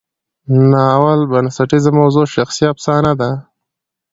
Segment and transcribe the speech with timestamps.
[0.51, 3.31] د ناول بنسټیزه موضوع شخصي افسانه ده.